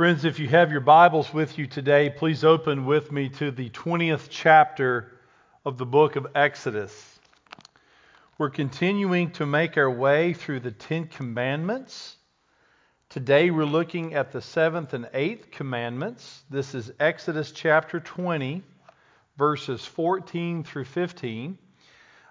[0.00, 3.68] Friends, if you have your Bibles with you today, please open with me to the
[3.68, 5.12] 20th chapter
[5.66, 7.18] of the book of Exodus.
[8.38, 12.16] We're continuing to make our way through the Ten Commandments.
[13.10, 16.44] Today we're looking at the seventh and eighth commandments.
[16.48, 18.62] This is Exodus chapter 20,
[19.36, 21.58] verses 14 through 15.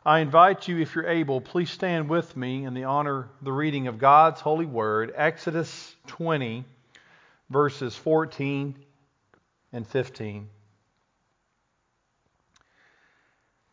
[0.04, 3.86] I invite you, if you're able, please stand with me in the honor the reading
[3.86, 6.65] of God's holy word, Exodus 20
[7.50, 8.75] verses 14
[9.74, 10.50] and 15.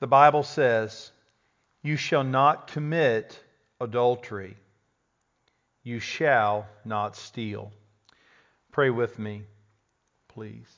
[0.01, 1.11] The Bible says,
[1.83, 3.39] You shall not commit
[3.81, 4.57] adultery.
[5.83, 7.73] You shall not steal.
[8.73, 9.43] Pray with me,
[10.29, 10.69] please.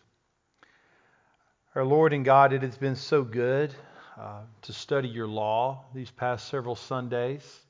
[1.74, 3.74] Our Lord and God, it has been so good
[4.18, 7.60] uh, to study your law these past several Sundays,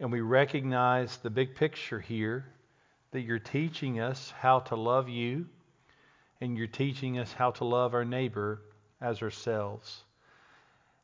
[0.00, 2.44] and we recognize the big picture here
[3.14, 5.46] that you're teaching us how to love you
[6.40, 8.60] and you're teaching us how to love our neighbor
[9.00, 10.02] as ourselves.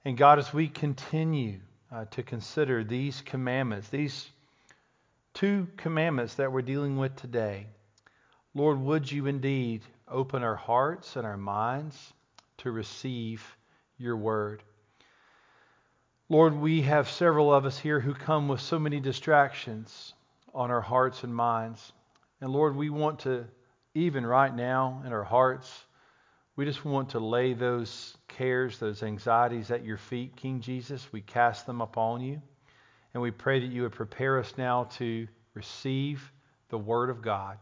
[0.05, 1.61] And God, as we continue
[1.95, 4.29] uh, to consider these commandments, these
[5.35, 7.69] two commandments that we're dealing with today,
[8.55, 12.13] Lord, would you indeed open our hearts and our minds
[12.59, 13.57] to receive
[13.99, 14.65] your word?
[16.29, 20.13] Lord, we have several of us here who come with so many distractions
[20.53, 21.93] on our hearts and minds.
[22.41, 23.45] And Lord, we want to,
[23.95, 25.71] even right now in our hearts,
[26.57, 31.07] we just want to lay those cares, those anxieties at your feet, King Jesus.
[31.13, 32.41] We cast them upon you.
[33.13, 36.33] And we pray that you would prepare us now to receive
[36.69, 37.59] the Word of God.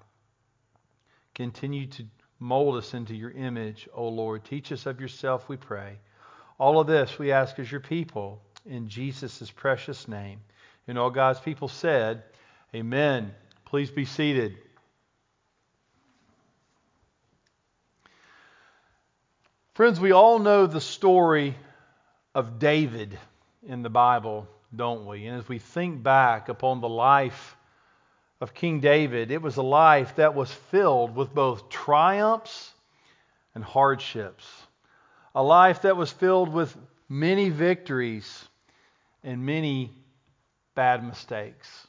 [1.35, 2.05] Continue to
[2.39, 4.45] mold us into your image, O Lord.
[4.45, 5.99] Teach us of yourself, we pray.
[6.59, 10.41] All of this we ask as your people in Jesus' precious name.
[10.87, 12.23] And all God's people said,
[12.75, 13.33] Amen.
[13.65, 14.57] Please be seated.
[19.79, 21.55] Friends, we all know the story
[22.35, 23.17] of David
[23.65, 25.25] in the Bible, don't we?
[25.27, 27.57] And as we think back upon the life
[28.41, 32.73] of King David, it was a life that was filled with both triumphs
[33.55, 34.45] and hardships.
[35.37, 36.77] A life that was filled with
[37.09, 38.49] many victories
[39.23, 39.93] and many
[40.75, 41.87] bad mistakes.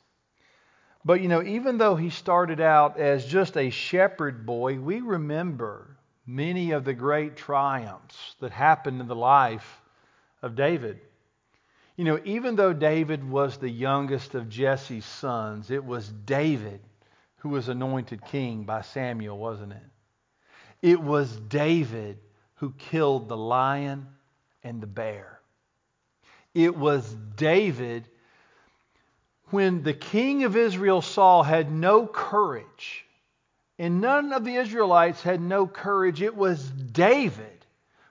[1.03, 5.97] But you know, even though he started out as just a shepherd boy, we remember
[6.29, 9.81] many of the great triumphs that happened in the life
[10.43, 10.99] of David.
[11.95, 16.81] You know, even though David was the youngest of Jesse's sons, it was David
[17.37, 19.81] who was anointed king by Samuel, wasn't it?
[20.83, 22.19] It was David
[22.55, 24.07] who killed the lion
[24.63, 25.39] and the bear.
[26.53, 28.07] It was David
[29.45, 33.05] when the king of Israel Saul had no courage
[33.79, 36.21] and none of the Israelites had no courage.
[36.21, 37.65] It was David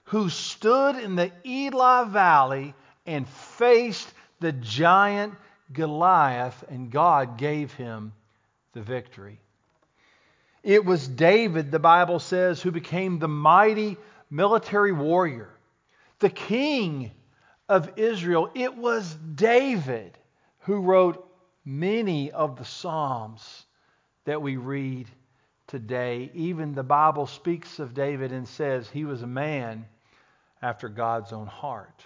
[0.05, 2.73] who stood in the Elah Valley
[3.05, 5.35] and faced the giant
[5.71, 8.13] Goliath, and God gave him
[8.73, 9.39] the victory.
[10.63, 13.97] It was David, the Bible says, who became the mighty
[14.31, 15.49] military warrior,
[16.17, 17.11] the king
[17.69, 18.49] of Israel.
[18.55, 20.17] It was David
[20.61, 21.25] who wrote
[21.63, 23.65] many of the Psalms
[24.25, 25.07] that we read
[25.69, 26.31] today.
[26.33, 29.85] Even the Bible speaks of David and says he was a man
[30.61, 32.03] after God's own heart.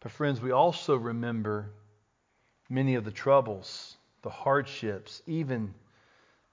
[0.00, 1.70] But, friends, we also remember
[2.68, 5.74] many of the troubles, the hardships, even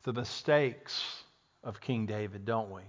[0.03, 1.23] the mistakes
[1.63, 2.81] of King David, don't we?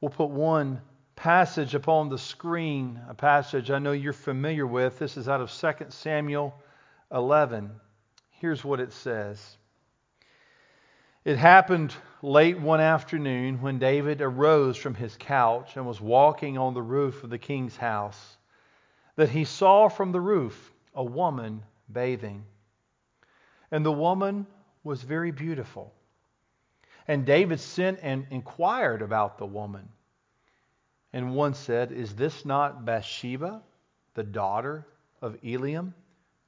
[0.00, 0.80] We'll put one
[1.14, 4.98] passage upon the screen, a passage I know you're familiar with.
[4.98, 6.54] This is out of 2 Samuel
[7.12, 7.70] 11.
[8.30, 9.56] Here's what it says.
[11.24, 16.74] It happened late one afternoon when David arose from his couch and was walking on
[16.74, 18.36] the roof of the king's house
[19.14, 22.44] that he saw from the roof a woman bathing.
[23.70, 24.46] And the woman
[24.82, 25.92] was very beautiful.
[27.06, 29.88] And David sent and inquired about the woman.
[31.12, 33.62] And one said, Is this not Bathsheba,
[34.14, 34.86] the daughter
[35.20, 35.94] of Eliam,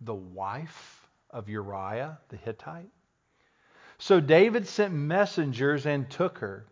[0.00, 2.90] the wife of Uriah the Hittite?
[3.98, 6.66] So David sent messengers and took her,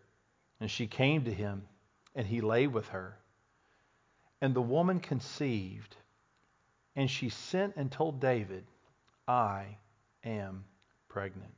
[0.59, 1.63] and she came to him,
[2.15, 3.17] and he lay with her.
[4.41, 5.95] And the woman conceived,
[6.95, 8.65] and she sent and told David,
[9.27, 9.77] I
[10.23, 10.65] am
[11.07, 11.53] pregnant.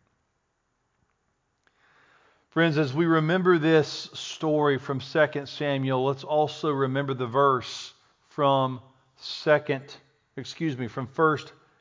[2.49, 7.93] Friends, as we remember this story from 2 Samuel, let's also remember the verse
[8.29, 8.79] from
[9.19, 9.93] 2nd,
[10.37, 11.37] excuse me, from 1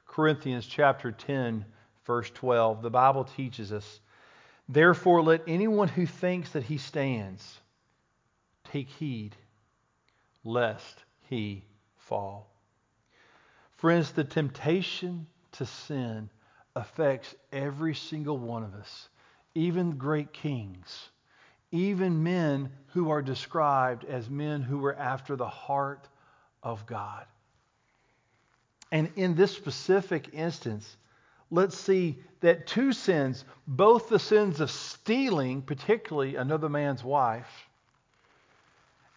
[0.06, 1.64] Corinthians chapter 10,
[2.04, 4.00] verse 12, the Bible teaches us
[4.68, 7.60] Therefore, let anyone who thinks that he stands
[8.64, 9.36] take heed
[10.42, 11.64] lest he
[11.96, 12.50] fall.
[13.76, 16.30] Friends, the temptation to sin
[16.74, 19.08] affects every single one of us,
[19.54, 21.10] even great kings,
[21.70, 26.08] even men who are described as men who were after the heart
[26.62, 27.26] of God.
[28.90, 30.96] And in this specific instance,
[31.50, 37.68] let's see that two sins, both the sins of stealing, particularly another man's wife,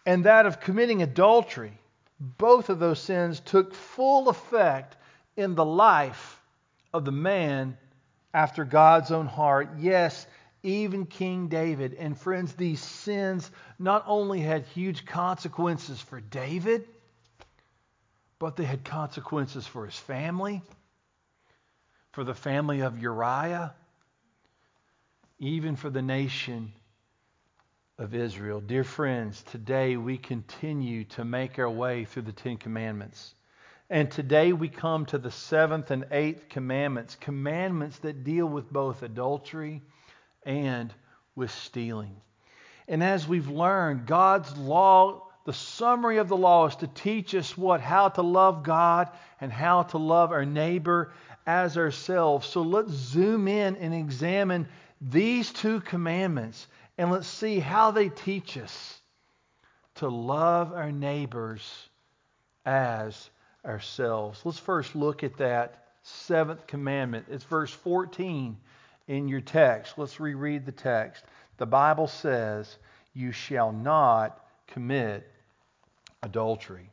[0.06, 1.78] and that of committing adultery,
[2.18, 4.96] both of those sins took full effect
[5.36, 6.40] in the life
[6.92, 7.76] of the man
[8.34, 9.68] after God's own heart.
[9.78, 10.26] Yes,
[10.62, 11.94] even King David.
[11.94, 16.88] And friends, these sins not only had huge consequences for David,
[18.38, 20.62] but they had consequences for his family,
[22.18, 23.72] for the family of Uriah,
[25.38, 26.72] even for the nation
[27.96, 28.60] of Israel.
[28.60, 33.36] Dear friends, today we continue to make our way through the Ten Commandments.
[33.88, 39.04] And today we come to the seventh and eighth commandments, commandments that deal with both
[39.04, 39.80] adultery
[40.44, 40.92] and
[41.36, 42.16] with stealing.
[42.88, 47.56] And as we've learned, God's law, the summary of the law is to teach us
[47.56, 47.80] what?
[47.80, 49.08] How to love God
[49.40, 51.12] and how to love our neighbor
[51.48, 52.46] as ourselves.
[52.46, 54.68] So let's zoom in and examine
[55.00, 56.66] these two commandments
[56.98, 58.98] and let's see how they teach us
[59.94, 61.88] to love our neighbors
[62.66, 63.30] as
[63.64, 64.42] ourselves.
[64.44, 67.26] Let's first look at that seventh commandment.
[67.30, 68.58] It's verse 14
[69.06, 69.96] in your text.
[69.96, 71.24] Let's reread the text.
[71.56, 72.76] The Bible says,
[73.14, 75.26] You shall not commit
[76.22, 76.90] adultery.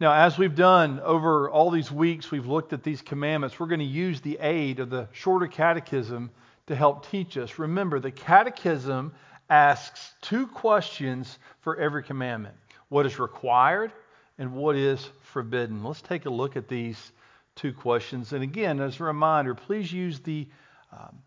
[0.00, 3.60] Now, as we've done over all these weeks, we've looked at these commandments.
[3.60, 6.30] We're going to use the aid of the shorter catechism
[6.66, 7.58] to help teach us.
[7.58, 9.12] Remember, the catechism
[9.48, 12.54] asks two questions for every commandment
[12.88, 13.92] what is required
[14.38, 15.82] and what is forbidden.
[15.82, 17.12] Let's take a look at these
[17.54, 18.32] two questions.
[18.32, 20.48] And again, as a reminder, please use the,
[20.92, 21.18] um,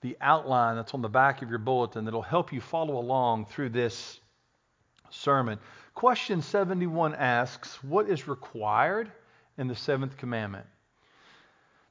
[0.00, 3.70] the outline that's on the back of your bulletin that'll help you follow along through
[3.70, 4.20] this
[5.10, 5.58] sermon.
[5.94, 9.10] Question 71 asks, What is required
[9.58, 10.66] in the seventh commandment?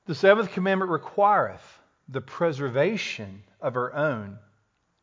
[0.06, 4.38] The seventh commandment requireth the preservation of our own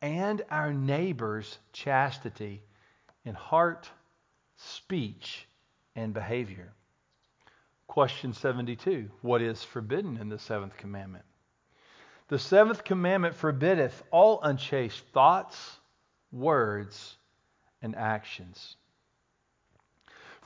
[0.03, 2.63] and our neighbor's chastity
[3.25, 3.89] in heart,
[4.57, 5.47] speech,
[5.97, 6.73] and behavior.
[7.87, 11.25] Question 72 What is forbidden in the seventh commandment?
[12.29, 15.79] The seventh commandment forbiddeth all unchaste thoughts,
[16.31, 17.17] words,
[17.81, 18.77] and actions.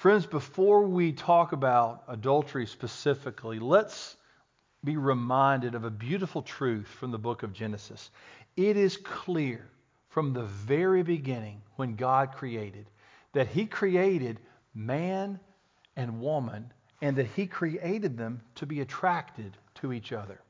[0.02, 4.16] Friends, before we talk about adultery specifically, let's
[4.82, 8.10] be reminded of a beautiful truth from the book of Genesis.
[8.56, 9.64] It is clear
[10.08, 12.90] from the very beginning when God created
[13.32, 14.40] that He created
[14.74, 15.38] man
[15.94, 20.40] and woman and that He created them to be attracted to each other.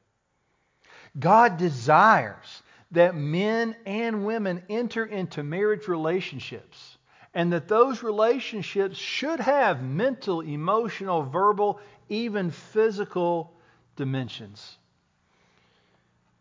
[1.20, 2.62] God desires
[2.92, 6.96] that men and women enter into marriage relationships
[7.34, 13.52] and that those relationships should have mental, emotional, verbal, even physical
[13.96, 14.76] dimensions.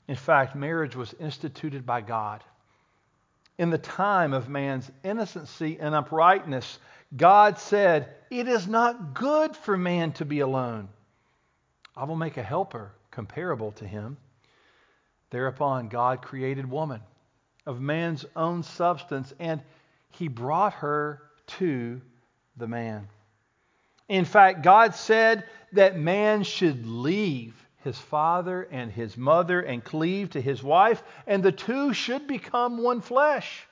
[0.08, 2.44] In fact, marriage was instituted by God.
[3.58, 6.80] In the time of man's innocency and uprightness,
[7.16, 10.90] God said, It is not good for man to be alone.
[11.96, 14.18] I will make a helper comparable to him.
[15.30, 17.02] Thereupon, God created woman
[17.66, 19.62] of man's own substance, and
[20.12, 22.02] he brought her to
[22.58, 23.08] the man.
[24.08, 30.32] In fact, God said that man should leave his father and his mother and cleave
[30.32, 33.66] to his wife, and the two should become one flesh.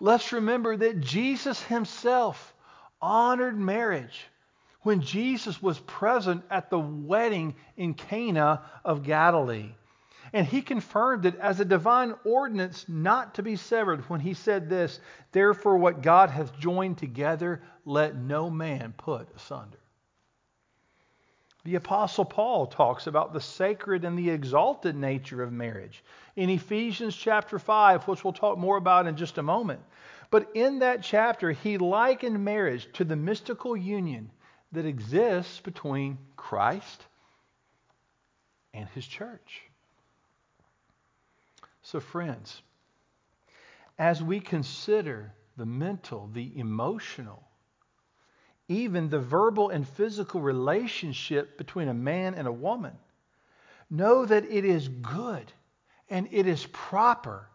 [0.00, 2.54] Let's remember that Jesus himself
[3.00, 4.26] honored marriage
[4.82, 9.74] when Jesus was present at the wedding in Cana of Galilee.
[10.32, 14.68] And he confirmed it as a divine ordinance not to be severed when he said
[14.68, 15.00] this
[15.32, 19.78] Therefore, what God hath joined together, let no man put asunder.
[21.64, 26.02] The Apostle Paul talks about the sacred and the exalted nature of marriage
[26.36, 29.80] in Ephesians chapter 5, which we'll talk more about in just a moment.
[30.30, 34.30] But in that chapter, he likened marriage to the mystical union
[34.72, 37.06] that exists between Christ
[38.72, 39.67] and his church.
[41.90, 42.60] So, friends,
[43.98, 47.42] as we consider the mental, the emotional,
[48.68, 52.92] even the verbal and physical relationship between a man and a woman,
[53.88, 55.50] know that it is good
[56.10, 57.48] and it is proper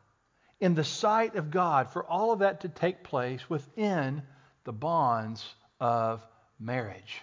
[0.59, 4.23] in the sight of God for all of that to take place within
[4.63, 6.25] the bonds of
[6.59, 7.21] marriage.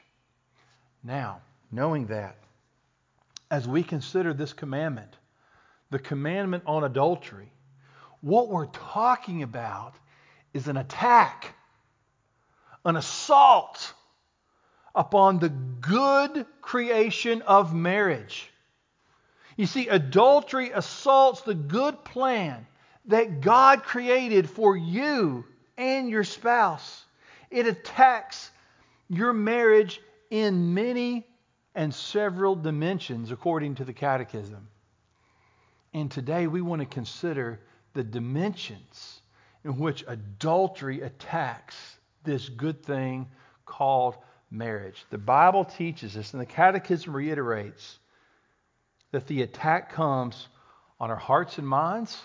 [1.02, 1.40] Now,
[1.72, 2.36] knowing that,
[3.50, 5.16] as we consider this commandment,
[5.90, 7.52] the commandment on adultery,
[8.20, 9.94] what we're talking about
[10.52, 11.54] is an attack,
[12.84, 13.92] an assault
[14.94, 18.50] upon the good creation of marriage.
[19.56, 22.66] You see, adultery assaults the good plan
[23.06, 25.44] that God created for you
[25.76, 27.04] and your spouse.
[27.50, 28.50] It attacks
[29.08, 31.26] your marriage in many
[31.74, 34.68] and several dimensions, according to the Catechism.
[35.92, 37.60] And today we want to consider
[37.94, 39.20] the dimensions
[39.64, 41.76] in which adultery attacks
[42.24, 43.28] this good thing
[43.66, 44.16] called
[44.50, 45.04] marriage.
[45.10, 47.98] The Bible teaches us, and the Catechism reiterates,
[49.10, 50.48] that the attack comes
[51.00, 52.16] on our hearts and minds,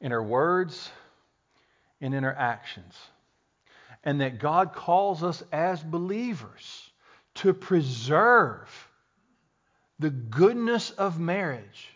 [0.00, 0.90] in our words,
[2.00, 2.94] and in our actions.
[4.02, 6.90] And that God calls us as believers
[7.36, 8.68] to preserve
[9.98, 11.88] the goodness of marriage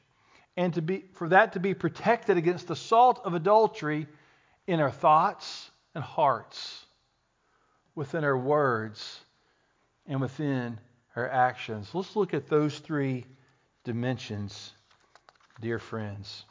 [0.58, 4.08] and to be, for that to be protected against the assault of adultery
[4.66, 6.84] in our thoughts and hearts,
[7.94, 9.20] within our words,
[10.08, 10.80] and within
[11.14, 11.94] our actions.
[11.94, 13.24] Let's look at those three
[13.84, 14.72] dimensions,
[15.60, 16.44] dear friends.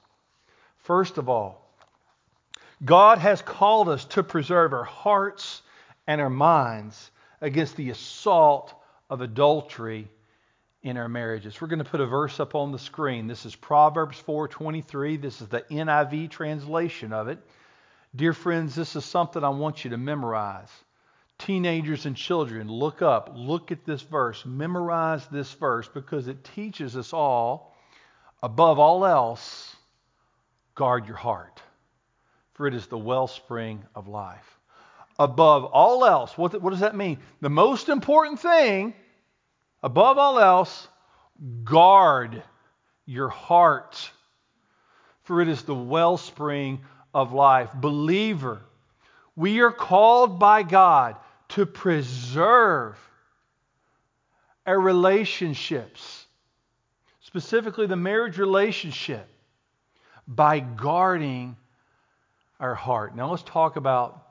[0.77, 1.69] First of all,
[2.85, 5.61] God has called us to preserve our hearts
[6.07, 7.11] and our minds
[7.41, 8.73] against the assault
[9.09, 10.07] of adultery
[10.83, 11.59] in our marriages.
[11.59, 13.27] We're going to put a verse up on the screen.
[13.27, 15.21] This is Proverbs 4:23.
[15.21, 17.39] This is the NIV translation of it.
[18.15, 20.71] Dear friends, this is something I want you to memorize.
[21.39, 26.97] Teenagers and children, look up, look at this verse, memorize this verse because it teaches
[26.97, 27.75] us all,
[28.41, 29.75] above all else,
[30.73, 31.61] guard your heart,
[32.53, 34.57] for it is the wellspring of life.
[35.19, 37.19] Above all else, what, what does that mean?
[37.41, 38.95] The most important thing
[39.83, 40.87] Above all else,
[41.63, 42.41] guard
[43.05, 44.11] your heart,
[45.23, 46.79] for it is the wellspring
[47.13, 47.69] of life.
[47.73, 48.61] Believer,
[49.35, 51.15] we are called by God
[51.49, 52.97] to preserve
[54.65, 56.25] our relationships,
[57.21, 59.27] specifically the marriage relationship,
[60.27, 61.55] by guarding
[62.59, 63.15] our heart.
[63.15, 64.27] Now let's talk about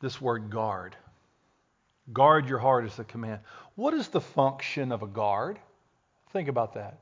[0.00, 0.96] this word guard.
[2.12, 3.40] Guard your heart is the command.
[3.74, 5.58] What is the function of a guard?
[6.32, 6.98] Think about that.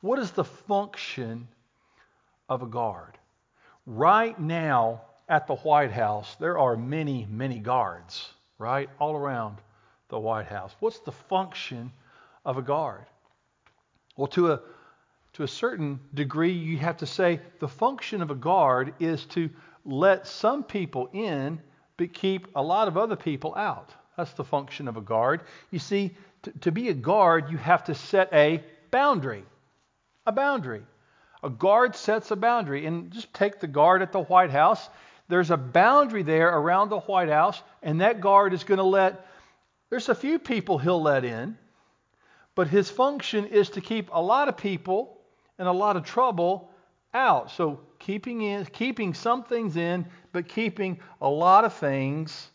[0.00, 1.48] What is the function
[2.48, 3.16] of a guard?
[3.86, 8.90] Right now at the White House, there are many, many guards, right?
[8.98, 9.58] All around
[10.08, 10.74] the White House.
[10.80, 11.92] What's the function
[12.44, 13.06] of a guard?
[14.16, 14.60] Well, to a,
[15.34, 19.48] to a certain degree, you have to say the function of a guard is to
[19.84, 21.60] let some people in,
[21.96, 23.92] but keep a lot of other people out.
[24.16, 25.42] That's the function of a guard.
[25.70, 29.44] You see, to, to be a guard, you have to set a boundary.
[30.26, 30.82] A boundary.
[31.42, 32.86] A guard sets a boundary.
[32.86, 34.88] And just take the guard at the White House.
[35.28, 39.26] There's a boundary there around the White House, and that guard is going to let,
[39.88, 41.56] there's a few people he'll let in,
[42.54, 45.18] but his function is to keep a lot of people
[45.58, 46.70] and a lot of trouble
[47.14, 47.50] out.
[47.52, 52.50] So keeping in, keeping some things in, but keeping a lot of things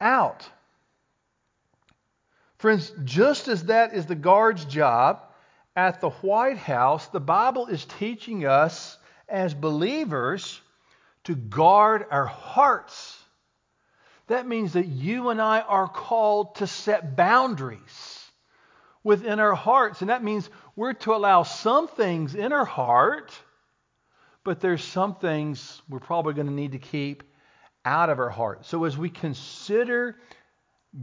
[0.00, 0.48] out.
[2.60, 5.22] Friends, just as that is the guard's job
[5.74, 8.98] at the White House, the Bible is teaching us
[9.30, 10.60] as believers
[11.24, 13.18] to guard our hearts.
[14.26, 18.30] That means that you and I are called to set boundaries
[19.02, 20.02] within our hearts.
[20.02, 23.32] And that means we're to allow some things in our heart,
[24.44, 27.22] but there's some things we're probably going to need to keep
[27.86, 28.66] out of our heart.
[28.66, 30.16] So as we consider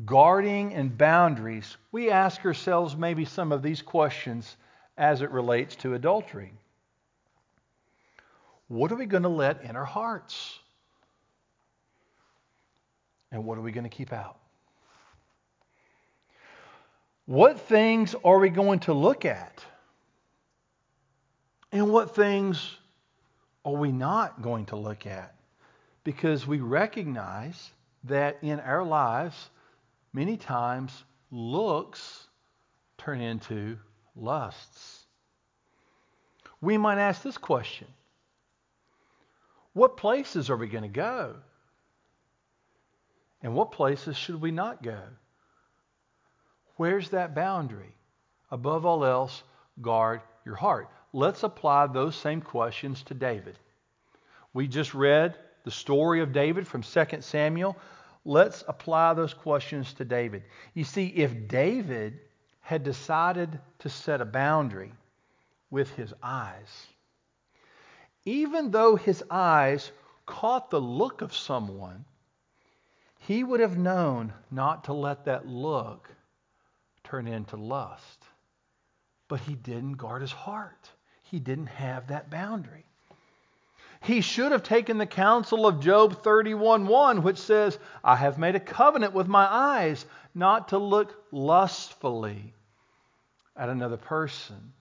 [0.05, 4.57] guarding and boundaries, we ask ourselves maybe some of these questions
[4.97, 6.51] as it relates to adultery.
[8.67, 10.59] What are we going to let in our hearts?
[13.31, 14.37] And what are we going to keep out?
[17.25, 19.63] What things are we going to look at?
[21.71, 22.77] And what things
[23.65, 25.35] are we not going to look at?
[26.05, 27.71] Because we recognize
[28.05, 29.49] that in our lives,
[30.13, 32.27] many times looks
[32.97, 33.77] turn into
[34.15, 35.05] lusts.
[36.61, 37.87] We might ask this question
[39.73, 41.35] What places are we going to go?
[43.43, 44.99] And what places should we not go?
[46.77, 47.93] Where's that boundary?
[48.49, 49.43] Above all else,
[49.81, 50.89] guard your heart.
[51.13, 53.57] Let's apply those same questions to David.
[54.53, 57.77] We just read the story of David from 2 Samuel.
[58.27, 60.43] Let's apply those questions to David.
[60.73, 62.19] You see, if David
[62.59, 64.91] had decided to set a boundary
[65.69, 66.87] with his eyes,
[68.25, 69.93] even though his eyes
[70.25, 72.03] caught the look of someone,
[73.19, 76.09] he would have known not to let that look
[77.05, 78.25] turn into lust.
[79.29, 80.91] But he didn't guard his heart.
[81.23, 82.86] He didn't have that boundary.
[84.01, 88.59] He should have taken the counsel of Job 31:1 which says, "I have made a
[88.59, 92.53] covenant with my eyes not to look lustfully
[93.55, 94.73] at another person."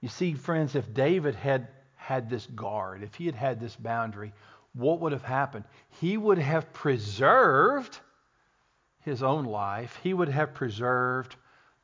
[0.00, 4.32] You see, friends, if David had had this guard, if he had had this boundary,
[4.74, 5.64] what would have happened?
[5.88, 7.98] He would have preserved
[9.00, 9.96] his own life.
[10.02, 11.36] He would have preserved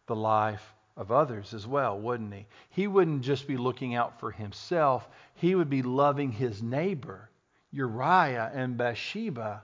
[0.07, 2.47] the life of others as well, wouldn't he?
[2.71, 7.31] He wouldn't just be looking out for himself, he would be loving his neighbor,
[7.71, 9.63] Uriah and Bathsheba,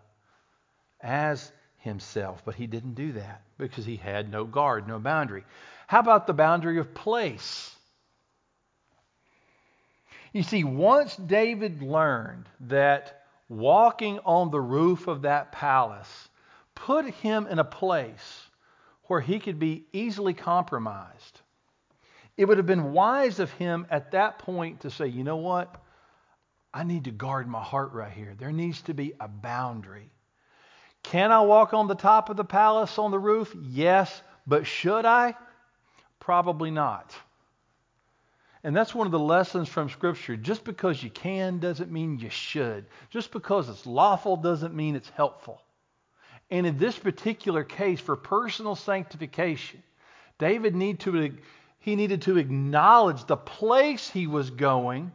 [1.00, 2.42] as himself.
[2.44, 5.44] But he didn't do that because he had no guard, no boundary.
[5.86, 7.74] How about the boundary of place?
[10.32, 16.28] You see, once David learned that walking on the roof of that palace
[16.74, 18.47] put him in a place
[19.08, 21.40] where he could be easily compromised,
[22.36, 25.82] it would have been wise of him at that point to say, you know what?
[26.72, 28.34] I need to guard my heart right here.
[28.38, 30.10] There needs to be a boundary.
[31.02, 33.54] Can I walk on the top of the palace on the roof?
[33.62, 35.34] Yes, but should I?
[36.20, 37.14] Probably not.
[38.62, 40.36] And that's one of the lessons from Scripture.
[40.36, 42.86] Just because you can doesn't mean you should.
[43.10, 45.62] Just because it's lawful doesn't mean it's helpful.
[46.50, 49.82] And in this particular case, for personal sanctification,
[50.38, 51.32] David need to,
[51.80, 55.12] he needed to acknowledge the place he was going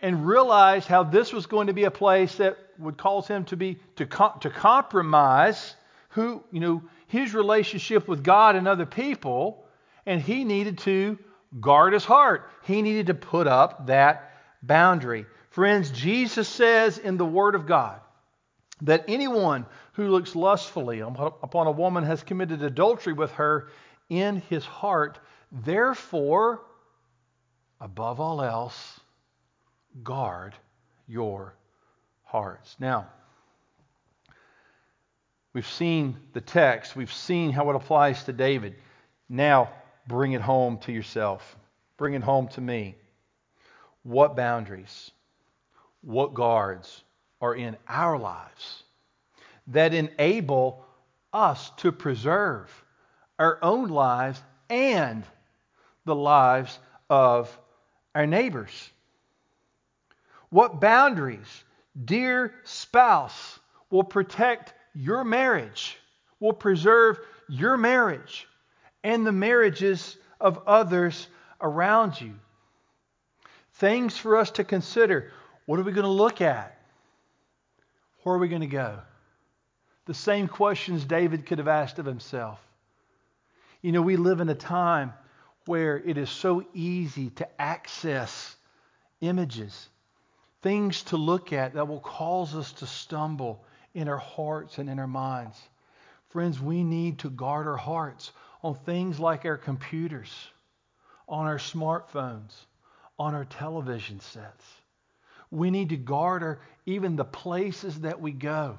[0.00, 3.56] and realize how this was going to be a place that would cause him to
[3.56, 5.76] be to, to compromise
[6.10, 9.64] who you know his relationship with God and other people,
[10.06, 11.18] and he needed to
[11.60, 12.48] guard his heart.
[12.62, 14.32] He needed to put up that
[14.62, 15.26] boundary.
[15.50, 18.00] Friends, Jesus says in the Word of God
[18.82, 23.68] that anyone who looks lustfully upon a woman has committed adultery with her
[24.08, 25.18] in his heart.
[25.52, 26.62] Therefore,
[27.80, 29.00] above all else,
[30.02, 30.54] guard
[31.06, 31.54] your
[32.24, 32.76] hearts.
[32.78, 33.08] Now,
[35.52, 38.76] we've seen the text, we've seen how it applies to David.
[39.28, 39.70] Now,
[40.06, 41.56] bring it home to yourself,
[41.96, 42.96] bring it home to me.
[44.02, 45.10] What boundaries,
[46.00, 47.02] what guards
[47.40, 48.82] are in our lives
[49.68, 50.84] that enable
[51.32, 52.70] us to preserve
[53.38, 55.24] our own lives and
[56.04, 57.56] the lives of
[58.14, 58.90] our neighbors?
[60.50, 61.64] What boundaries,
[62.04, 63.58] dear spouse,
[63.90, 65.96] will protect your marriage,
[66.40, 68.46] will preserve your marriage
[69.02, 71.28] and the marriages of others
[71.60, 72.34] around you?
[73.74, 75.30] Things for us to consider.
[75.66, 76.79] What are we going to look at?
[78.22, 78.98] Where are we going to go?
[80.06, 82.60] The same questions David could have asked of himself.
[83.82, 85.14] You know, we live in a time
[85.66, 88.56] where it is so easy to access
[89.20, 89.88] images,
[90.62, 94.98] things to look at that will cause us to stumble in our hearts and in
[94.98, 95.58] our minds.
[96.30, 100.32] Friends, we need to guard our hearts on things like our computers,
[101.28, 102.52] on our smartphones,
[103.18, 104.79] on our television sets.
[105.50, 108.78] We need to guard our, even the places that we go.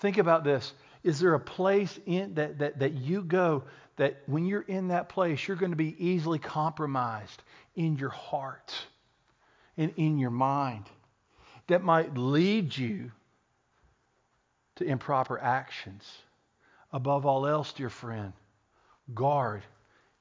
[0.00, 0.72] Think about this.
[1.04, 3.64] Is there a place in that, that, that you go
[3.96, 7.42] that when you're in that place, you're going to be easily compromised
[7.76, 8.72] in your heart
[9.76, 10.84] and in your mind
[11.68, 13.10] that might lead you
[14.76, 16.10] to improper actions?
[16.92, 18.32] Above all else, dear friend,
[19.14, 19.62] guard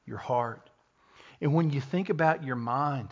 [0.05, 0.69] your heart.
[1.41, 3.09] And when you think about your mind,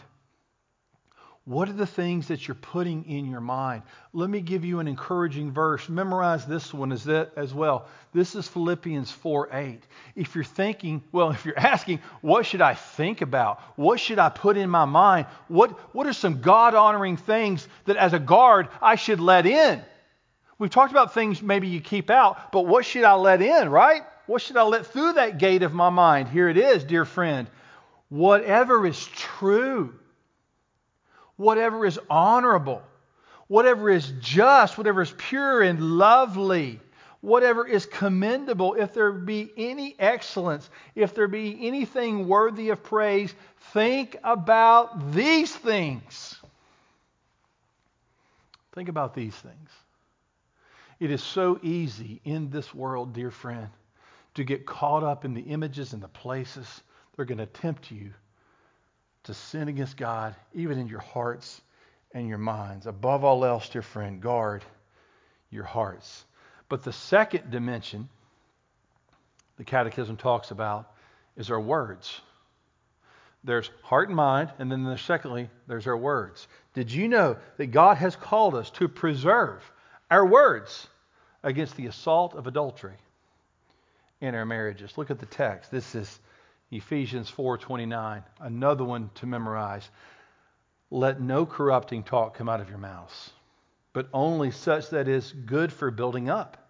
[1.45, 3.81] what are the things that you're putting in your mind?
[4.13, 5.89] Let me give you an encouraging verse.
[5.89, 7.87] Memorize this one as, that, as well.
[8.13, 9.83] This is Philippians 4 8.
[10.15, 13.61] If you're thinking, well, if you're asking, what should I think about?
[13.77, 15.25] What should I put in my mind?
[15.47, 19.81] What, what are some God honoring things that as a guard I should let in?
[20.59, 24.03] We've talked about things maybe you keep out, but what should I let in, right?
[24.27, 26.27] What should I let through that gate of my mind?
[26.27, 27.47] Here it is, dear friend.
[28.09, 29.98] Whatever is true
[31.39, 32.83] whatever is honorable,
[33.47, 36.81] whatever is just, whatever is pure and lovely,
[37.21, 43.33] whatever is commendable, if there be any excellence, if there be anything worthy of praise,
[43.71, 46.35] think about these things.
[48.73, 49.69] Think about these things.
[50.99, 53.69] It is so easy in this world, dear friend,
[54.33, 56.67] to get caught up in the images and the places
[57.15, 58.11] that are going to tempt you
[59.23, 61.61] to sin against God, even in your hearts
[62.13, 62.87] and your minds.
[62.87, 64.63] Above all else, dear friend, guard
[65.51, 66.25] your hearts.
[66.67, 68.09] But the second dimension
[69.57, 70.89] the Catechism talks about
[71.35, 72.21] is our words.
[73.43, 76.47] There's heart and mind, and then there's secondly, there's our words.
[76.73, 79.61] Did you know that God has called us to preserve
[80.09, 80.87] our words
[81.43, 82.95] against the assault of adultery
[84.21, 84.97] in our marriages?
[84.97, 85.71] Look at the text.
[85.71, 86.19] This is
[86.71, 89.89] Ephesians 4:29, another one to memorize.
[90.91, 93.31] Let no corrupting talk come out of your mouths,
[93.93, 96.69] but only such that is good for building up,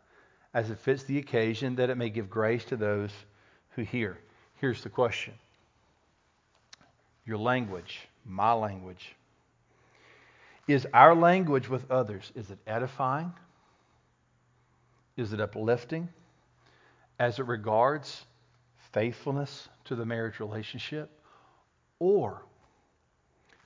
[0.53, 3.11] as it fits the occasion, that it may give grace to those
[3.71, 4.17] who hear.
[4.55, 5.33] Here's the question
[7.25, 9.15] Your language, my language,
[10.67, 13.33] is our language with others, is it edifying?
[15.17, 16.07] Is it uplifting
[17.19, 18.25] as it regards
[18.91, 21.09] faithfulness to the marriage relationship?
[21.99, 22.43] Or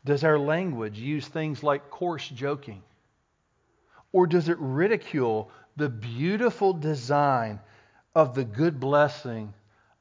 [0.05, 2.81] does our language use things like coarse joking?
[4.11, 7.59] Or does it ridicule the beautiful design
[8.15, 9.53] of the good blessing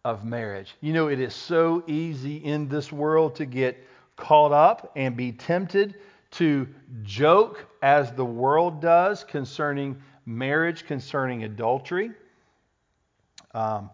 [0.05, 0.75] of marriage?
[0.81, 3.79] You know, it is so easy in this world to get
[4.17, 5.95] caught up and be tempted
[6.33, 6.69] to
[7.03, 12.11] joke as the world does concerning marriage, concerning adultery.
[13.55, 13.91] Um,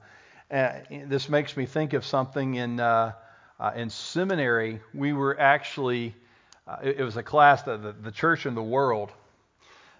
[0.51, 3.13] this makes me think of something in, uh,
[3.61, 4.81] uh, in seminary.
[4.95, 6.15] We were actually,
[6.67, 9.13] uh, it, it, was a class, that the, the church and the world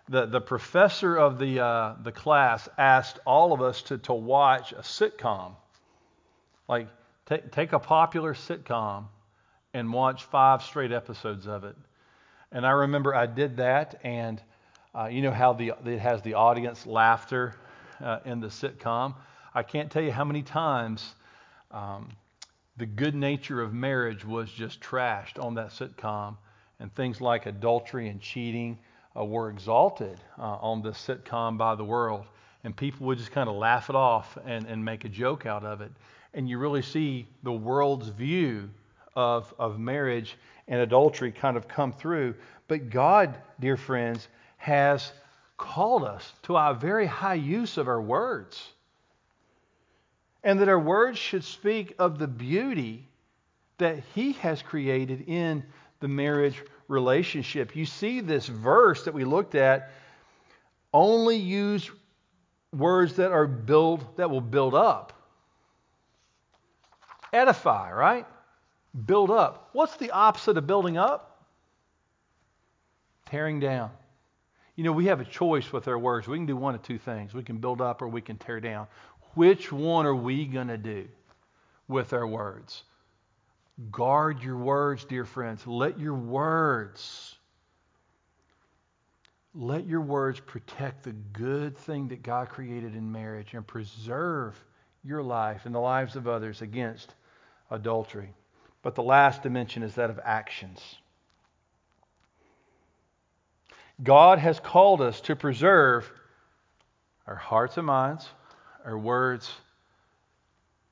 [0.09, 4.73] the, the professor of the, uh, the class asked all of us to, to watch
[4.73, 5.53] a sitcom.
[6.67, 6.89] Like,
[7.29, 9.07] t- take a popular sitcom
[9.75, 11.77] and watch five straight episodes of it.
[12.53, 14.43] And I remember I did that, and
[14.95, 17.55] uh, you know how the, it has the audience laughter
[18.03, 19.15] uh, in the sitcom.
[19.59, 21.17] I can't tell you how many times
[21.73, 22.11] um,
[22.77, 26.37] the good nature of marriage was just trashed on that sitcom,
[26.79, 28.79] and things like adultery and cheating
[29.19, 32.27] uh, were exalted uh, on this sitcom by the world.
[32.63, 35.65] And people would just kind of laugh it off and, and make a joke out
[35.65, 35.91] of it.
[36.35, 38.71] And you really see the world's view
[39.17, 40.37] of, of marriage
[40.69, 42.37] and adultery kind of come through.
[42.69, 45.11] But God, dear friends, has
[45.57, 48.75] called us to our very high use of our words.
[50.45, 53.09] And that our words should speak of the beauty
[53.79, 55.65] that He has created in
[56.01, 57.77] the marriage relationship.
[57.77, 59.91] You see this verse that we looked at
[60.93, 61.91] only use
[62.73, 65.13] words that are build that will build up.
[67.33, 68.27] Edify, right?
[69.07, 69.69] Build up.
[69.73, 71.47] What's the opposite of building up?
[73.27, 73.91] Tearing down.
[74.77, 76.29] You know, we have a choice with our words.
[76.29, 77.35] We can do one of two things.
[77.35, 78.87] We can build up or we can tear down.
[79.35, 81.09] Which one are we going to do
[81.87, 82.83] with our words?
[83.91, 85.67] Guard your words, dear friends.
[85.67, 87.39] Let your words
[89.55, 94.55] let your words protect the good thing that God created in marriage and preserve
[95.03, 97.15] your life and the lives of others against
[97.71, 98.33] adultery.
[98.83, 100.81] But the last dimension is that of actions.
[104.03, 106.09] God has called us to preserve
[107.27, 108.29] our hearts and minds,
[108.85, 109.51] our words,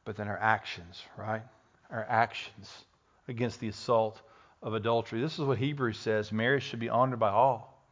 [0.04, 1.42] but then our actions, right?
[1.90, 2.84] our actions
[3.28, 4.20] against the assault
[4.62, 5.20] of adultery.
[5.20, 7.82] This is what Hebrews says marriage should be honored by all,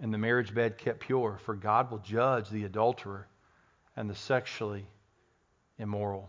[0.00, 3.26] and the marriage bed kept pure, for God will judge the adulterer
[3.96, 4.86] and the sexually
[5.78, 6.28] immoral.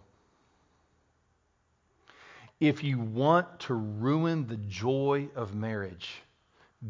[2.59, 6.09] If you want to ruin the joy of marriage,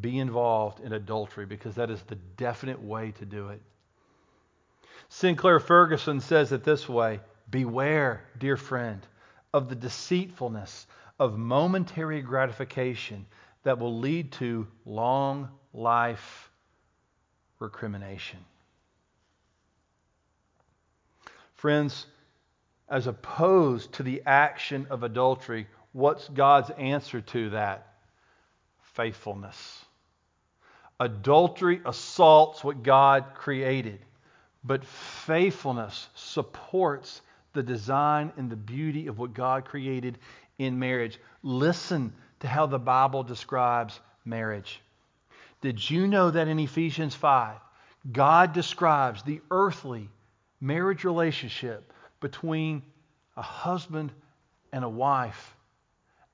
[0.02, 3.62] be involved in adultery because that is the definite way to do it.
[5.10, 7.20] Sinclair Ferguson says it this way
[7.50, 9.06] Beware, dear friend
[9.54, 10.86] of the deceitfulness
[11.20, 13.26] of momentary gratification
[13.64, 16.50] that will lead to long life
[17.60, 18.40] recrimination.
[21.56, 22.06] Friends,
[22.88, 27.96] as opposed to the action of adultery, what's God's answer to that?
[28.94, 29.86] Faithfulness.
[31.00, 34.00] Adultery assaults what God created,
[34.64, 37.22] but faithfulness supports
[37.54, 40.18] the design and the beauty of what God created
[40.58, 41.20] in marriage.
[41.44, 44.82] Listen to how the Bible describes marriage.
[45.62, 47.58] Did you know that in Ephesians 5,
[48.12, 50.10] God describes the earthly
[50.62, 52.82] marriage relationship between
[53.36, 54.12] a husband
[54.72, 55.56] and a wife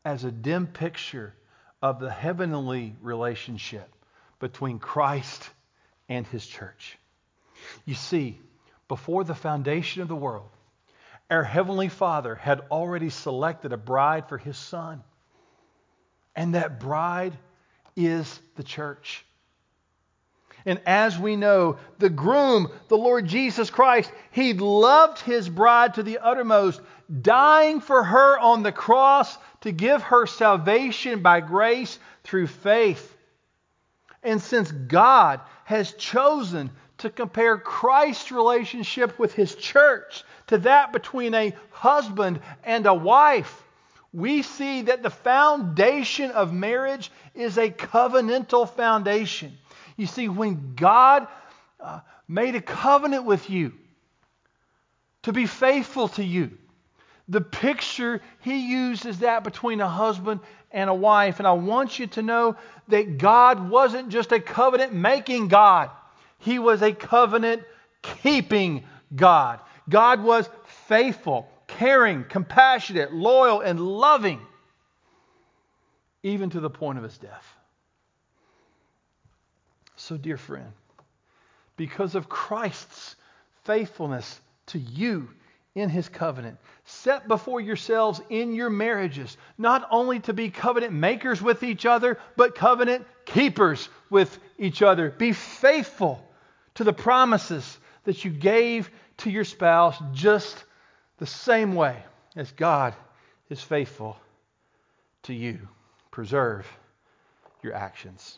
[0.03, 1.33] as a dim picture
[1.81, 3.89] of the heavenly relationship
[4.39, 5.49] between Christ
[6.09, 6.97] and his church.
[7.85, 8.39] You see,
[8.87, 10.49] before the foundation of the world,
[11.29, 15.03] our Heavenly Father had already selected a bride for his Son.
[16.35, 17.37] And that bride
[17.95, 19.25] is the church.
[20.65, 26.03] And as we know, the groom, the Lord Jesus Christ, he loved his bride to
[26.03, 26.81] the uttermost,
[27.21, 33.15] dying for her on the cross to give her salvation by grace through faith.
[34.23, 41.33] And since God has chosen to compare Christ's relationship with his church to that between
[41.33, 43.63] a husband and a wife,
[44.13, 49.57] we see that the foundation of marriage is a covenantal foundation.
[49.97, 51.27] You see, when God
[51.79, 53.73] uh, made a covenant with you
[55.23, 56.51] to be faithful to you,
[57.27, 60.39] the picture he used is that between a husband
[60.71, 61.39] and a wife.
[61.39, 62.55] And I want you to know
[62.89, 65.89] that God wasn't just a covenant making God,
[66.45, 67.63] He was a covenant
[68.03, 68.83] keeping
[69.15, 69.59] God.
[69.89, 70.47] God was
[70.87, 74.39] faithful, caring, compassionate, loyal, and loving,
[76.21, 77.45] even to the point of His death.
[79.95, 80.71] So, dear friend,
[81.77, 83.15] because of Christ's
[83.63, 85.29] faithfulness to you
[85.73, 91.41] in his covenant, set before yourselves in your marriages, not only to be covenant makers
[91.41, 95.09] with each other, but covenant keepers with each other.
[95.09, 96.24] Be faithful
[96.75, 100.63] to the promises that you gave to your spouse just
[101.17, 101.97] the same way
[102.35, 102.93] as God
[103.49, 104.17] is faithful
[105.23, 105.67] to you.
[106.11, 106.67] Preserve
[107.63, 108.37] your actions.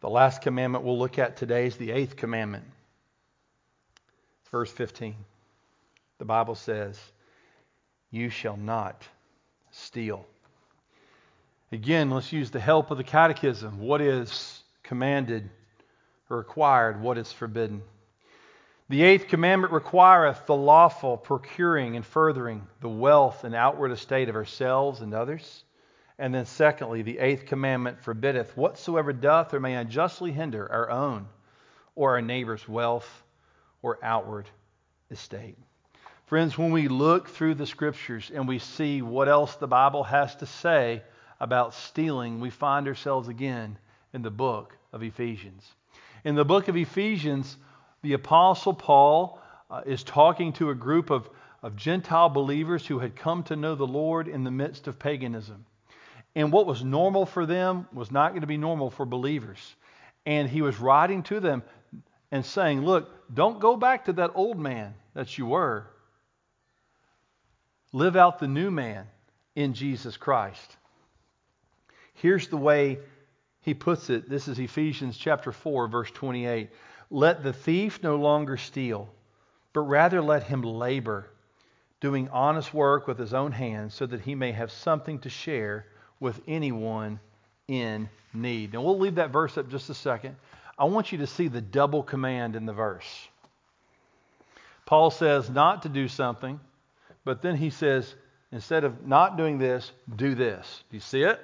[0.00, 2.64] The last commandment we'll look at today is the eighth commandment.
[4.50, 5.14] Verse 15.
[6.18, 7.00] The Bible says,
[8.10, 9.02] You shall not
[9.70, 10.26] steal.
[11.74, 13.80] Again, let's use the help of the catechism.
[13.80, 15.50] What is commanded
[16.30, 17.00] or required?
[17.00, 17.82] What is forbidden?
[18.88, 24.36] The eighth commandment requireth the lawful procuring and furthering the wealth and outward estate of
[24.36, 25.64] ourselves and others
[26.16, 31.26] and then, secondly, the eighth commandment forbiddeth whatsoever doth or may unjustly hinder our own
[31.96, 33.24] or our neighbor's wealth
[33.82, 34.48] or outward
[35.10, 35.58] estate.
[36.26, 40.36] Friends, when we look through the scriptures and we see what else the Bible has
[40.36, 41.02] to say
[41.44, 43.76] about stealing, we find ourselves again
[44.14, 45.62] in the book of Ephesians.
[46.24, 47.58] In the book of Ephesians,
[48.00, 49.38] the Apostle Paul
[49.70, 51.28] uh, is talking to a group of,
[51.62, 55.66] of Gentile believers who had come to know the Lord in the midst of paganism.
[56.34, 59.76] And what was normal for them was not going to be normal for believers.
[60.24, 61.62] And he was writing to them
[62.32, 65.90] and saying, Look, don't go back to that old man that you were.
[67.92, 69.06] Live out the new man
[69.54, 70.78] in Jesus Christ.
[72.14, 72.98] Here's the way
[73.60, 74.28] he puts it.
[74.28, 76.70] This is Ephesians chapter 4, verse 28.
[77.10, 79.08] Let the thief no longer steal,
[79.72, 81.28] but rather let him labor,
[82.00, 85.86] doing honest work with his own hands, so that he may have something to share
[86.20, 87.20] with anyone
[87.68, 88.72] in need.
[88.72, 90.36] Now, we'll leave that verse up just a second.
[90.78, 93.28] I want you to see the double command in the verse.
[94.86, 96.60] Paul says not to do something,
[97.24, 98.14] but then he says,
[98.52, 100.84] instead of not doing this, do this.
[100.90, 101.40] Do you see it?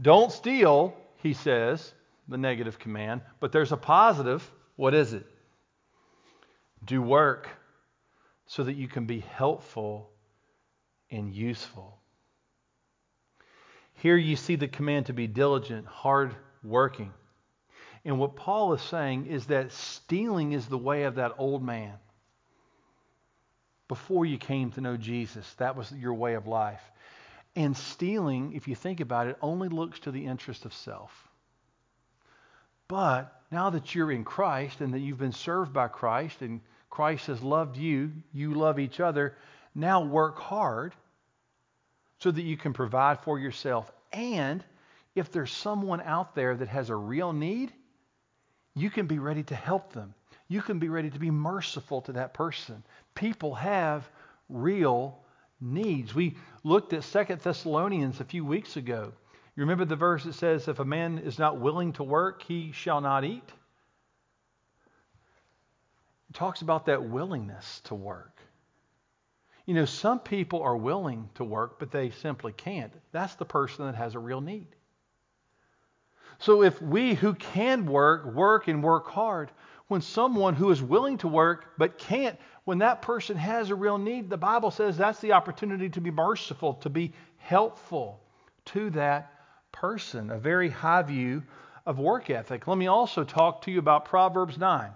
[0.00, 1.92] Don't steal, he says,
[2.28, 4.48] the negative command, but there's a positive.
[4.76, 5.26] What is it?
[6.84, 7.48] Do work
[8.46, 10.10] so that you can be helpful
[11.10, 11.98] and useful.
[13.94, 17.12] Here you see the command to be diligent, hard working.
[18.04, 21.94] And what Paul is saying is that stealing is the way of that old man.
[23.88, 26.82] Before you came to know Jesus, that was your way of life.
[27.56, 31.28] And stealing, if you think about it, only looks to the interest of self.
[32.88, 37.26] But now that you're in Christ and that you've been served by Christ and Christ
[37.28, 39.36] has loved you, you love each other,
[39.74, 40.94] now work hard
[42.18, 43.90] so that you can provide for yourself.
[44.12, 44.64] And
[45.14, 47.72] if there's someone out there that has a real need,
[48.74, 50.14] you can be ready to help them.
[50.48, 52.82] You can be ready to be merciful to that person.
[53.14, 54.08] People have
[54.48, 55.18] real
[55.64, 56.14] needs.
[56.14, 59.12] We looked at Second Thessalonians a few weeks ago.
[59.56, 62.72] You remember the verse that says, If a man is not willing to work, he
[62.72, 63.52] shall not eat?
[66.30, 68.38] It talks about that willingness to work.
[69.66, 72.92] You know, some people are willing to work, but they simply can't.
[73.12, 74.66] That's the person that has a real need.
[76.38, 79.50] So if we who can work, work and work hard,
[79.88, 83.98] when someone who is willing to work but can't, when that person has a real
[83.98, 88.20] need, the Bible says that's the opportunity to be merciful, to be helpful
[88.66, 89.32] to that
[89.72, 90.30] person.
[90.30, 91.42] A very high view
[91.84, 92.66] of work ethic.
[92.66, 94.90] Let me also talk to you about Proverbs 9.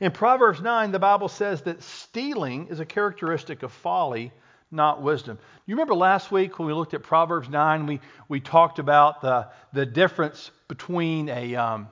[0.00, 4.30] In Proverbs 9, the Bible says that stealing is a characteristic of folly,
[4.70, 5.38] not wisdom.
[5.66, 9.48] You remember last week when we looked at Proverbs 9, we, we talked about the,
[9.72, 11.88] the difference between a, um,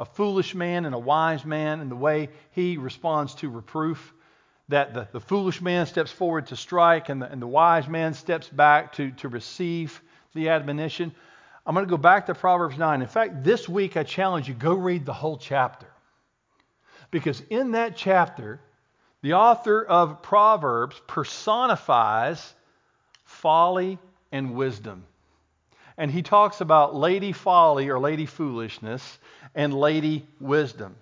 [0.00, 4.14] a foolish man and a wise man and the way he responds to reproof.
[4.70, 8.14] That the, the foolish man steps forward to strike and the, and the wise man
[8.14, 10.00] steps back to, to receive
[10.32, 11.14] the admonition.
[11.66, 13.02] I'm going to go back to Proverbs 9.
[13.02, 15.86] In fact, this week I challenge you go read the whole chapter.
[17.10, 18.60] Because in that chapter,
[19.20, 22.54] the author of Proverbs personifies
[23.24, 23.98] folly
[24.32, 25.04] and wisdom.
[26.00, 29.18] And he talks about lady folly or lady foolishness
[29.54, 30.96] and lady wisdom.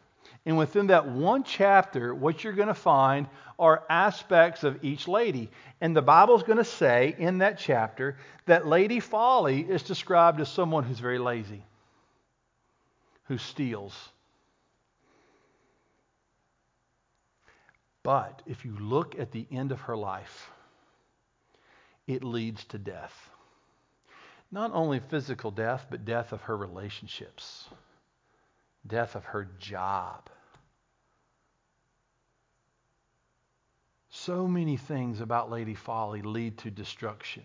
[0.44, 5.50] And within that one chapter, what you're going to find are aspects of each lady.
[5.80, 10.48] And the Bible's going to say in that chapter that Lady Folly is described as
[10.48, 11.62] someone who's very lazy,
[13.24, 13.94] who steals,
[18.08, 20.50] But if you look at the end of her life,
[22.06, 23.30] it leads to death.
[24.50, 27.68] Not only physical death, but death of her relationships,
[28.86, 30.30] death of her job.
[34.10, 37.42] So many things about Lady Folly lead to destruction.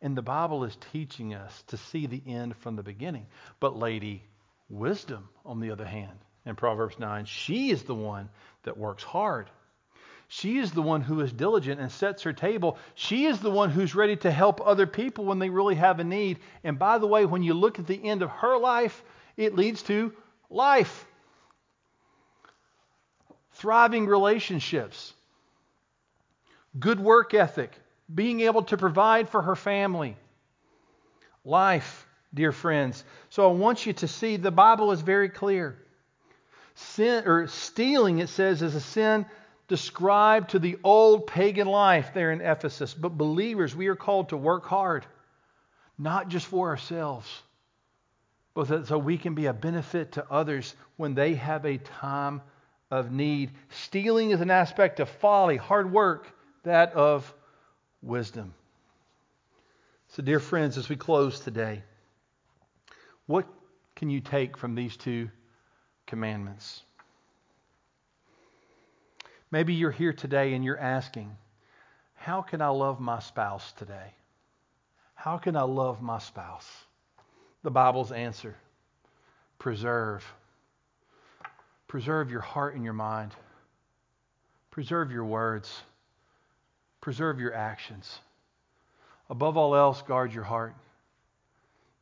[0.00, 3.26] And the Bible is teaching us to see the end from the beginning.
[3.58, 4.22] But Lady
[4.68, 8.28] Wisdom, on the other hand, in Proverbs 9, she is the one
[8.62, 9.50] that works hard
[10.28, 12.78] she is the one who is diligent and sets her table.
[12.94, 16.04] She is the one who's ready to help other people when they really have a
[16.04, 16.38] need.
[16.64, 19.04] And by the way, when you look at the end of her life,
[19.36, 20.12] it leads to
[20.50, 21.06] life,
[23.52, 25.12] thriving relationships,
[26.78, 27.72] good work ethic,
[28.12, 30.16] being able to provide for her family.
[31.44, 33.04] Life, dear friends.
[33.30, 35.78] So I want you to see the Bible is very clear.
[36.74, 39.24] Sin or stealing, it says, is a sin
[39.68, 42.94] described to the old pagan life there in Ephesus.
[42.94, 45.04] But believers, we are called to work hard,
[45.98, 47.42] not just for ourselves,
[48.54, 52.40] but so we can be a benefit to others when they have a time
[52.90, 53.50] of need.
[53.70, 57.32] Stealing is an aspect of folly, hard work, that of
[58.02, 58.54] wisdom.
[60.08, 61.82] So, dear friends, as we close today,
[63.26, 63.46] what
[63.96, 65.28] can you take from these two
[66.06, 66.82] commandments?
[69.50, 71.36] Maybe you're here today and you're asking,
[72.14, 74.14] How can I love my spouse today?
[75.14, 76.68] How can I love my spouse?
[77.62, 78.54] The Bible's answer
[79.58, 80.24] preserve.
[81.88, 83.32] Preserve your heart and your mind.
[84.70, 85.82] Preserve your words.
[87.00, 88.18] Preserve your actions.
[89.30, 90.74] Above all else, guard your heart.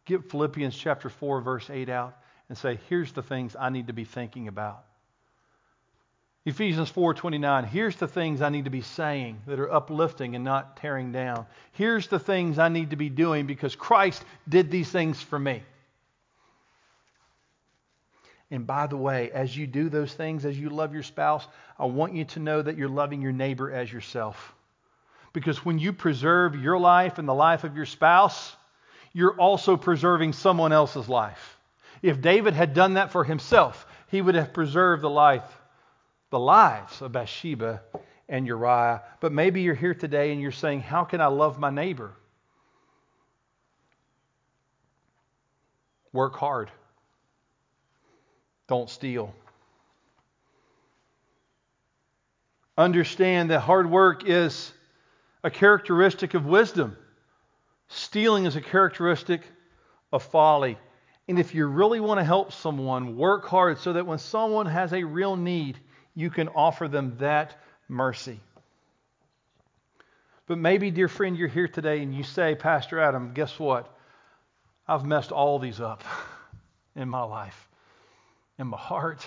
[0.04, 2.16] Get Philippians chapter 4, verse 8 out
[2.48, 4.84] and say, Here's the things I need to be thinking about.
[6.46, 10.76] Ephesians 4:29 Here's the things I need to be saying that are uplifting and not
[10.76, 11.46] tearing down.
[11.72, 15.62] Here's the things I need to be doing because Christ did these things for me.
[18.50, 21.46] And by the way, as you do those things, as you love your spouse,
[21.78, 24.54] I want you to know that you're loving your neighbor as yourself.
[25.32, 28.54] Because when you preserve your life and the life of your spouse,
[29.14, 31.56] you're also preserving someone else's life.
[32.02, 35.42] If David had done that for himself, he would have preserved the life
[36.34, 37.80] the lives of Bathsheba
[38.28, 39.02] and Uriah.
[39.20, 42.12] But maybe you're here today and you're saying, How can I love my neighbor?
[46.12, 46.72] Work hard.
[48.66, 49.32] Don't steal.
[52.76, 54.72] Understand that hard work is
[55.44, 56.96] a characteristic of wisdom.
[57.86, 59.42] Stealing is a characteristic
[60.12, 60.78] of folly.
[61.28, 64.92] And if you really want to help someone, work hard so that when someone has
[64.92, 65.78] a real need,
[66.14, 67.56] you can offer them that
[67.88, 68.40] mercy.
[70.46, 73.90] But maybe, dear friend, you're here today and you say, Pastor Adam, guess what?
[74.86, 76.04] I've messed all these up
[76.96, 77.68] in my life,
[78.58, 79.26] in my heart,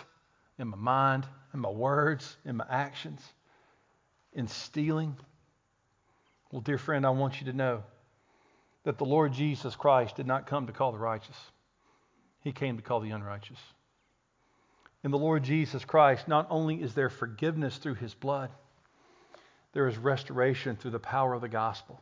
[0.60, 3.22] in my mind, in my words, in my actions,
[4.34, 5.16] in stealing.
[6.52, 7.84] Well, dear friend, I want you to know
[8.84, 11.36] that the Lord Jesus Christ did not come to call the righteous,
[12.42, 13.60] He came to call the unrighteous
[15.04, 18.50] in the Lord Jesus Christ, not only is there forgiveness through his blood,
[19.74, 22.02] there is restoration through the power of the gospel.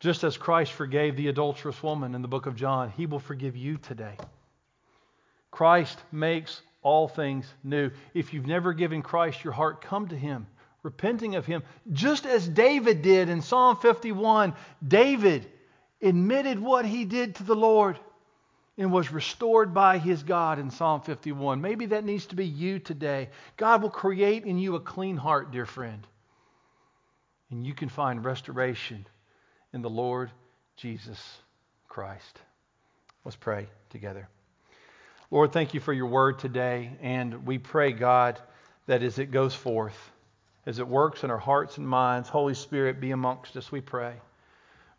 [0.00, 3.56] Just as Christ forgave the adulterous woman in the book of John, he will forgive
[3.56, 4.16] you today.
[5.50, 7.90] Christ makes all things new.
[8.14, 10.46] If you've never given Christ your heart, come to him,
[10.82, 14.54] repenting of him, just as David did in Psalm 51.
[14.86, 15.48] David
[16.00, 17.98] admitted what he did to the Lord
[18.78, 21.60] and was restored by his God in Psalm 51.
[21.60, 23.28] Maybe that needs to be you today.
[23.56, 26.06] God will create in you a clean heart, dear friend.
[27.50, 29.06] And you can find restoration
[29.74, 30.30] in the Lord
[30.76, 31.20] Jesus
[31.88, 32.40] Christ.
[33.24, 34.28] Let's pray together.
[35.30, 36.90] Lord, thank you for your word today.
[37.02, 38.40] And we pray, God,
[38.86, 39.96] that as it goes forth,
[40.64, 44.14] as it works in our hearts and minds, Holy Spirit, be amongst us, we pray.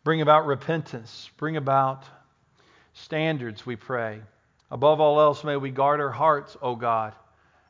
[0.03, 2.05] Bring about repentance, bring about
[2.94, 4.22] standards, we pray.
[4.72, 7.14] Above all else, may we guard our hearts, O God,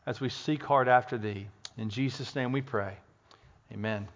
[0.06, 1.48] as we seek hard after thee.
[1.78, 2.96] In Jesus' name we pray.
[3.72, 4.08] Amen.